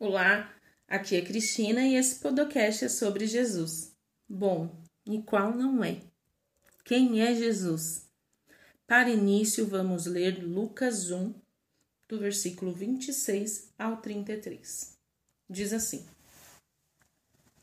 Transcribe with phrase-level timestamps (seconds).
[0.00, 0.54] Olá,
[0.86, 3.96] aqui é Cristina e esse podcast é sobre Jesus.
[4.28, 6.02] Bom, e qual não é?
[6.84, 8.08] Quem é Jesus?
[8.86, 11.34] Para início, vamos ler Lucas 1,
[12.08, 14.96] do versículo 26 ao 33.
[15.50, 16.06] Diz assim: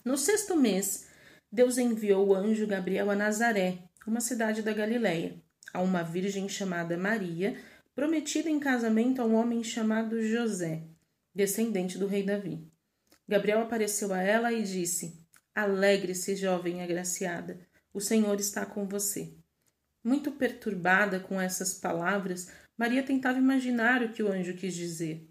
[0.04, 1.08] No sexto mês,
[1.50, 5.42] Deus enviou o anjo Gabriel a Nazaré, uma cidade da Galiléia,
[5.74, 7.58] a uma virgem chamada Maria,
[7.96, 10.84] prometida em casamento a um homem chamado José
[11.36, 12.66] descendente do rei Davi.
[13.28, 15.20] Gabriel apareceu a ela e disse:
[15.54, 17.60] Alegre-se, jovem agraciada,
[17.94, 19.34] o Senhor está com você.
[20.02, 25.28] Muito perturbada com essas palavras, Maria tentava imaginar o que o anjo quis dizer.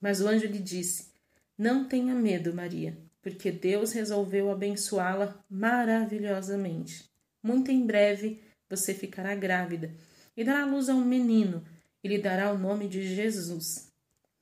[0.00, 1.12] Mas o anjo lhe disse:
[1.58, 7.10] Não tenha medo, Maria, porque Deus resolveu abençoá-la maravilhosamente.
[7.42, 9.92] Muito em breve você ficará grávida
[10.34, 11.62] e dará luz a um menino
[12.02, 13.91] e lhe dará o nome de Jesus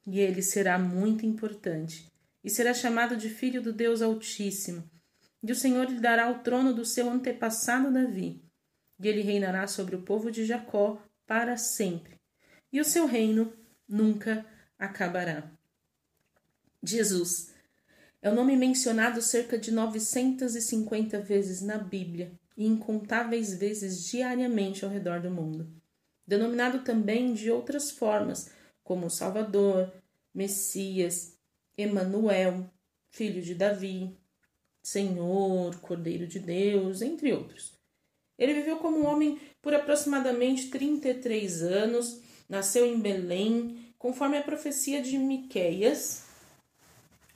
[0.07, 2.11] e ele será muito importante,
[2.43, 4.89] e será chamado de Filho do Deus Altíssimo.
[5.43, 8.43] E o Senhor lhe dará o trono do seu antepassado Davi,
[8.99, 12.21] e ele reinará sobre o povo de Jacó para sempre,
[12.73, 13.53] e o seu reino
[13.89, 14.45] nunca
[14.79, 15.51] acabará.
[16.83, 17.53] Jesus
[18.23, 24.91] é o nome mencionado cerca de 950 vezes na Bíblia e incontáveis vezes diariamente ao
[24.91, 25.73] redor do mundo.
[26.27, 28.51] Denominado também de outras formas,
[28.91, 29.89] como Salvador,
[30.35, 31.39] Messias,
[31.79, 32.69] Emanuel,
[33.09, 34.19] filho de Davi,
[34.83, 37.79] Senhor, Cordeiro de Deus, entre outros.
[38.37, 45.01] Ele viveu como um homem por aproximadamente 33 anos, nasceu em Belém, conforme a profecia
[45.01, 46.25] de Miqueias,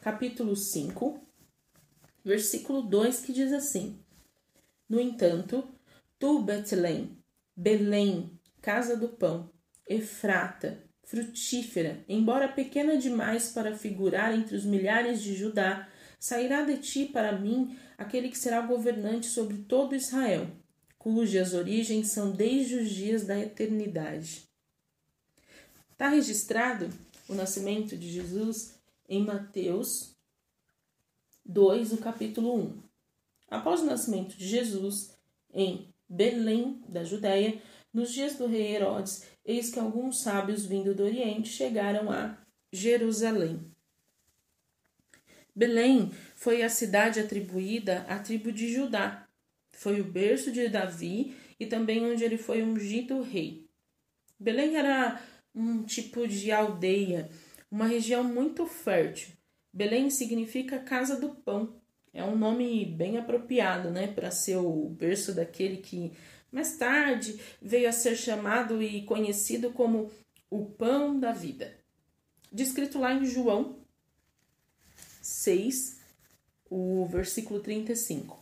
[0.01, 1.21] capítulo 5,
[2.25, 3.97] versículo 2, que diz assim:
[4.89, 5.63] No entanto,
[6.19, 7.17] tu, Betlém,
[7.55, 9.53] Belém, casa do pão,
[9.89, 15.89] Efrata, frutífera, embora pequena demais para figurar entre os milhares de Judá,
[16.19, 20.51] sairá de ti para mim aquele que será governante sobre todo Israel,
[20.99, 24.49] cujas origens são desde os dias da eternidade.
[25.93, 26.89] Está registrado
[27.29, 28.75] o nascimento de Jesus
[29.09, 30.17] em Mateus
[31.45, 32.83] 2, o capítulo 1.
[33.51, 35.15] Após o nascimento de Jesus
[35.53, 37.61] em Belém, da Judéia,
[37.95, 42.37] nos dias do rei Herodes, eis que alguns sábios vindo do Oriente chegaram a
[42.73, 43.71] Jerusalém.
[45.55, 49.29] Belém foi a cidade atribuída à tribo de Judá.
[49.77, 53.65] Foi o berço de Davi e também onde ele foi ungido rei.
[54.39, 55.23] Belém era
[55.55, 57.31] um tipo de aldeia,
[57.71, 59.29] uma região muito fértil.
[59.73, 61.81] Belém significa casa do pão.
[62.13, 66.13] É um nome bem apropriado, né, para ser o berço daquele que
[66.55, 70.09] mais tarde veio a ser chamado e conhecido como
[70.49, 71.77] o pão da vida.
[72.53, 73.81] Descrito lá em João
[75.21, 75.99] 6,
[76.71, 78.39] o versículo 35.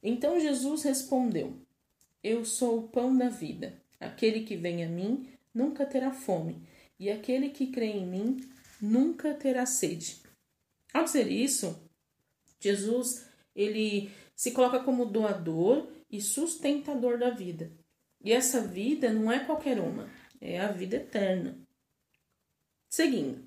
[0.00, 1.60] Então Jesus respondeu:
[2.22, 3.82] Eu sou o pão da vida.
[3.98, 6.62] Aquele que vem a mim nunca terá fome,
[6.96, 8.48] e aquele que crê em mim
[8.80, 10.20] nunca terá sede.
[10.94, 11.76] Ao dizer isso,
[12.60, 17.70] Jesus ele se coloca como doador e sustentador da vida.
[18.22, 21.58] E essa vida não é qualquer uma, é a vida eterna.
[22.88, 23.46] Seguindo,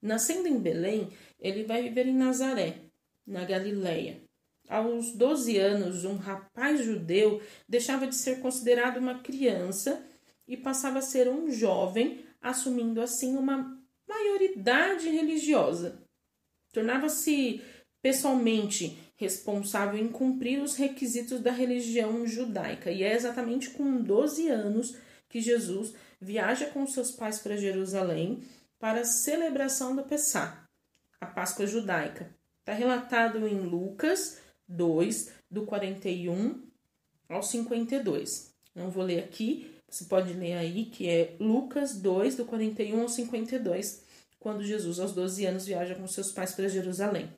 [0.00, 2.78] nascendo em Belém, ele vai viver em Nazaré,
[3.26, 4.22] na Galileia.
[4.68, 10.06] Aos 12 anos, um rapaz judeu deixava de ser considerado uma criança
[10.46, 16.02] e passava a ser um jovem, assumindo assim uma maioridade religiosa.
[16.72, 17.60] Tornava-se
[18.00, 22.90] pessoalmente responsável em cumprir os requisitos da religião judaica.
[22.90, 24.96] E é exatamente com 12 anos
[25.28, 28.42] que Jesus viaja com seus pais para Jerusalém
[28.78, 30.66] para a celebração do Pessá,
[31.20, 32.34] a Páscoa judaica.
[32.60, 36.62] Está relatado em Lucas 2, do 41
[37.28, 38.54] ao 52.
[38.74, 43.08] Não vou ler aqui, você pode ler aí, que é Lucas 2, do 41 ao
[43.08, 44.02] 52,
[44.38, 47.28] quando Jesus, aos 12 anos, viaja com seus pais para Jerusalém.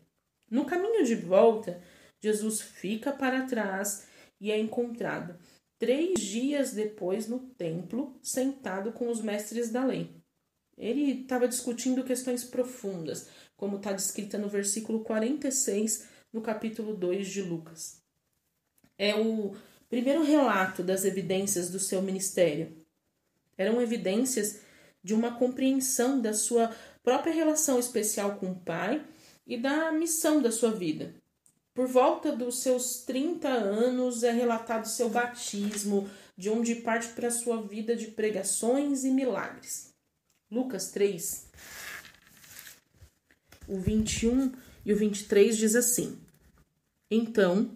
[0.53, 1.83] No caminho de volta,
[2.21, 4.07] Jesus fica para trás
[4.39, 5.39] e é encontrado
[5.79, 10.15] três dias depois no templo, sentado com os mestres da lei.
[10.77, 17.41] Ele estava discutindo questões profundas, como está descrita no versículo 46, no capítulo 2 de
[17.41, 18.03] Lucas.
[18.99, 19.57] É o
[19.89, 22.77] primeiro relato das evidências do seu ministério.
[23.57, 24.61] Eram evidências
[25.03, 29.03] de uma compreensão da sua própria relação especial com o Pai
[29.47, 31.15] e da missão da sua vida.
[31.75, 37.63] Por volta dos seus 30 anos é relatado seu batismo, de onde parte para sua
[37.63, 39.95] vida de pregações e milagres.
[40.51, 41.49] Lucas 3.
[43.67, 44.53] o 21
[44.85, 46.19] e o 23 diz assim:
[47.11, 47.75] Então,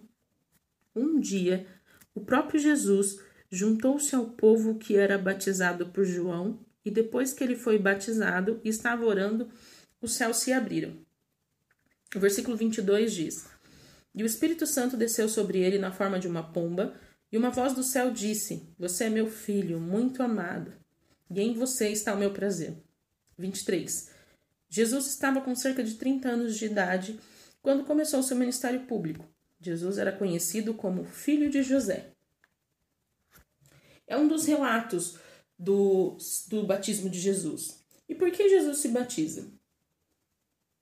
[0.95, 1.65] um dia,
[2.13, 7.55] o próprio Jesus juntou-se ao povo que era batizado por João, e depois que ele
[7.55, 9.49] foi batizado e estava orando,
[10.01, 10.95] os céus se abriram.
[12.15, 13.45] O versículo 22 diz:
[14.15, 16.95] E o Espírito Santo desceu sobre ele na forma de uma pomba,
[17.31, 20.73] e uma voz do céu disse: Você é meu filho, muito amado,
[21.29, 22.77] e em você está o meu prazer.
[23.37, 24.11] 23.
[24.69, 27.19] Jesus estava com cerca de 30 anos de idade
[27.61, 29.27] quando começou seu ministério público.
[29.59, 32.11] Jesus era conhecido como filho de José.
[34.05, 35.17] É um dos relatos
[35.57, 36.17] do,
[36.47, 37.83] do batismo de Jesus.
[38.07, 39.51] E por que Jesus se batiza?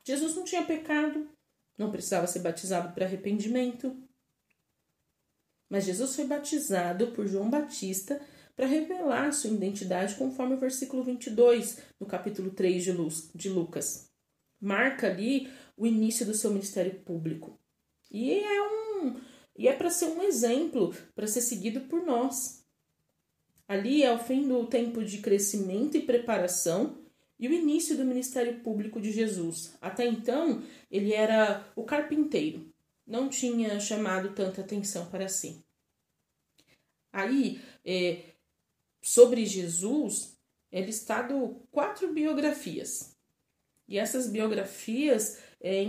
[0.05, 1.27] Jesus não tinha pecado,
[1.77, 4.01] não precisava ser batizado para arrependimento.
[5.67, 8.21] Mas Jesus foi batizado por João Batista
[8.55, 12.83] para revelar sua identidade, conforme o versículo 22, no capítulo 3
[13.33, 14.09] de Lucas.
[14.61, 17.59] Marca ali o início do seu ministério público.
[18.09, 19.19] E é um
[19.57, 22.65] e é para ser um exemplo, para ser seguido por nós.
[23.67, 27.04] Ali é o fim do tempo de crescimento e preparação
[27.39, 29.75] e o início do ministério público de Jesus.
[29.81, 32.73] Até então, ele era o carpinteiro,
[33.05, 35.63] não tinha chamado tanta atenção para si.
[37.11, 38.33] Aí, é,
[39.01, 40.37] sobre Jesus,
[40.71, 43.15] é listado quatro biografias.
[43.87, 45.83] E essas biografias é,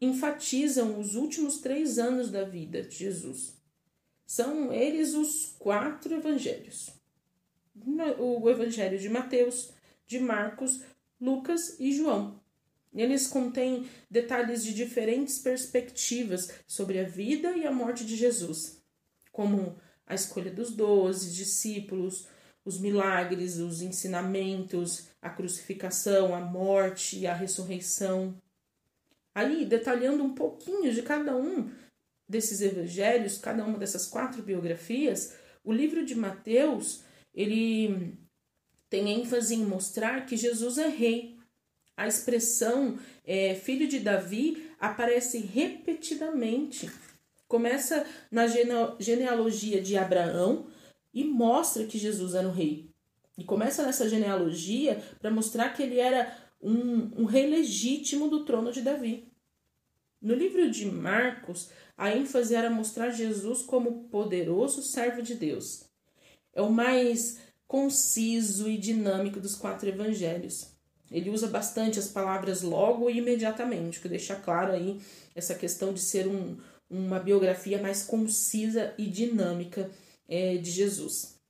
[0.00, 3.60] enfatizam os últimos três anos da vida de Jesus.
[4.26, 6.90] São eles os quatro evangelhos:
[8.18, 9.72] o evangelho de Mateus,
[10.06, 10.80] de Marcos,
[11.22, 12.42] Lucas e João.
[12.92, 18.82] Eles contêm detalhes de diferentes perspectivas sobre a vida e a morte de Jesus,
[19.30, 22.26] como a escolha dos doze discípulos,
[22.64, 28.36] os milagres, os ensinamentos, a crucificação, a morte e a ressurreição.
[29.32, 31.70] Aí, detalhando um pouquinho de cada um
[32.28, 38.18] desses evangelhos, cada uma dessas quatro biografias, o livro de Mateus, ele
[38.92, 41.38] tem ênfase em mostrar que Jesus é rei.
[41.96, 46.90] A expressão é, filho de Davi aparece repetidamente.
[47.48, 48.46] Começa na
[48.98, 50.66] genealogia de Abraão
[51.14, 52.90] e mostra que Jesus era um rei.
[53.38, 58.70] E começa nessa genealogia para mostrar que ele era um, um rei legítimo do trono
[58.70, 59.32] de Davi.
[60.20, 65.90] No livro de Marcos, a ênfase era mostrar Jesus como poderoso servo de Deus.
[66.52, 67.40] É o mais
[67.72, 70.76] conciso e dinâmico dos quatro evangelhos.
[71.10, 75.00] Ele usa bastante as palavras logo e imediatamente, que deixa claro aí
[75.34, 76.58] essa questão de ser um,
[76.90, 79.90] uma biografia mais concisa e dinâmica
[80.28, 81.40] é, de Jesus.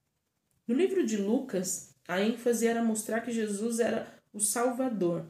[0.64, 5.26] No livro de Lucas, a ênfase era mostrar que Jesus era o Salvador.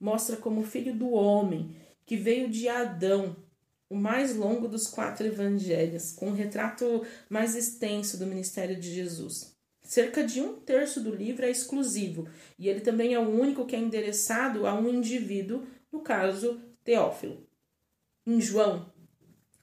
[0.00, 3.36] Mostra como filho do homem, que veio de Adão,
[3.88, 9.56] o mais longo dos quatro evangelhos, com um retrato mais extenso do ministério de Jesus.
[9.88, 13.74] Cerca de um terço do livro é exclusivo e ele também é o único que
[13.74, 17.48] é endereçado a um indivíduo, no caso, Teófilo.
[18.26, 18.92] Em João,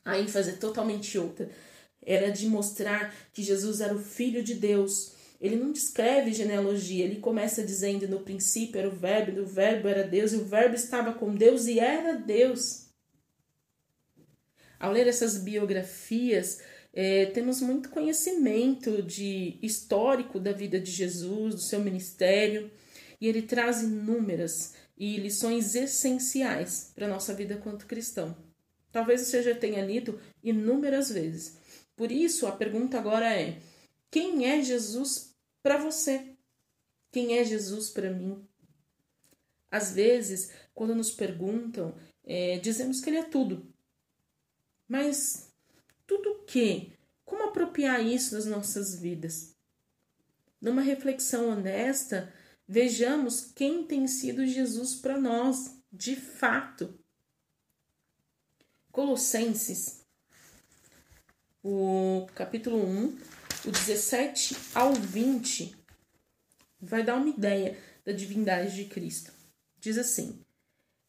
[0.04, 1.48] a ênfase é totalmente outra.
[2.02, 5.12] Era de mostrar que Jesus era o Filho de Deus.
[5.40, 10.08] Ele não descreve genealogia, ele começa dizendo: no princípio era o Verbo, o Verbo era
[10.08, 12.88] Deus, e o Verbo estava com Deus e era Deus.
[14.80, 16.62] Ao ler essas biografias,
[16.96, 22.72] é, temos muito conhecimento de histórico da vida de Jesus, do seu ministério,
[23.20, 28.36] e ele traz inúmeras e lições essenciais para a nossa vida quanto cristão.
[28.94, 31.58] Talvez você já tenha lido inúmeras vezes.
[31.98, 33.60] Por isso, a pergunta agora é:
[34.10, 36.34] quem é Jesus para você?
[37.12, 38.42] Quem é Jesus para mim?
[39.70, 43.68] Às vezes, quando nos perguntam, é, dizemos que Ele é tudo.
[44.88, 45.54] Mas
[46.08, 46.92] tudo o quê?
[47.24, 49.56] Como apropriar isso nas nossas vidas?
[50.62, 52.34] Numa reflexão honesta,
[52.68, 56.98] vejamos quem tem sido Jesus para nós, de fato.
[58.92, 60.06] Colossenses,
[61.64, 63.18] o capítulo 1,
[63.66, 65.76] o 17 ao 20,
[66.80, 69.34] vai dar uma ideia da divindade de Cristo.
[69.80, 70.40] Diz assim: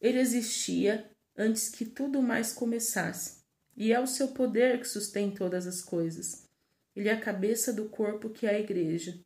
[0.01, 3.36] Ele existia antes que tudo mais começasse
[3.77, 6.47] e é o seu poder que sustém todas as coisas.
[6.95, 9.19] Ele é a cabeça do corpo que é a Igreja.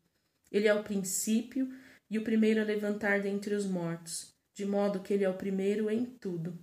[0.52, 1.70] Ele é o princípio
[2.10, 5.90] e o primeiro a levantar dentre os mortos, de modo que ele é o primeiro
[5.90, 6.60] em tudo.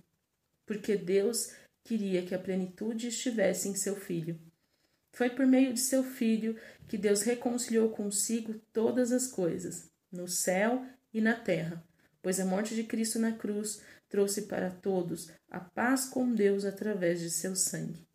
[0.67, 1.51] Porque Deus
[1.83, 4.39] queria que a plenitude estivesse em seu Filho.
[5.11, 6.55] Foi por meio de seu Filho
[6.87, 11.83] que Deus reconciliou consigo todas as coisas, no céu e na terra,
[12.21, 17.19] pois a morte de Cristo na cruz trouxe para todos a paz com Deus através
[17.19, 18.07] de seu sangue.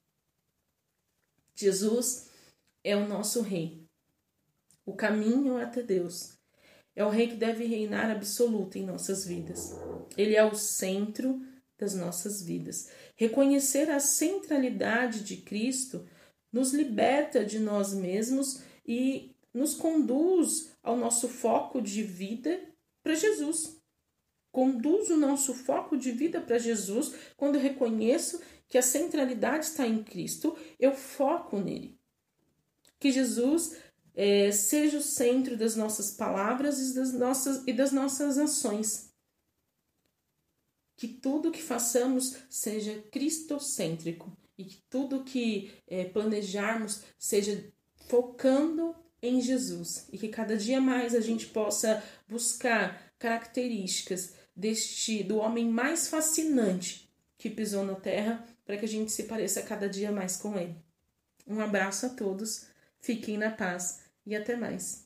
[1.54, 2.28] Jesus
[2.82, 3.86] é o nosso Rei,
[4.84, 6.34] o caminho até Deus.
[6.96, 9.72] É o Rei que deve reinar absoluto em nossas vidas.
[10.16, 11.40] Ele é o centro
[11.78, 12.90] das nossas vidas.
[13.16, 16.06] Reconhecer a centralidade de Cristo
[16.52, 22.60] nos liberta de nós mesmos e nos conduz ao nosso foco de vida
[23.02, 23.80] para Jesus.
[24.54, 30.04] Conduz o nosso foco de vida para Jesus quando reconheço que a centralidade está em
[30.04, 31.98] Cristo, eu foco nele.
[33.00, 33.76] Que Jesus
[34.14, 39.12] é, seja o centro das nossas palavras e das nossas, e das nossas ações.
[40.94, 47.72] Que tudo que façamos seja cristocêntrico e que tudo que é, planejarmos seja
[48.06, 55.38] focando em Jesus e que cada dia mais a gente possa buscar características deste do
[55.38, 60.10] homem mais fascinante que pisou na terra para que a gente se pareça cada dia
[60.10, 60.76] mais com ele.
[61.46, 62.66] Um abraço a todos,
[63.00, 65.03] fiquem na paz e até mais.